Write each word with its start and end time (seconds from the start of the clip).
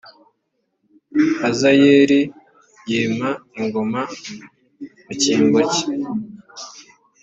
hazayelih 1.41 2.25
yima 2.91 3.29
ingoma 3.59 4.01
mu 5.05 5.13
cyimbo 5.21 5.59
cye 5.73 5.85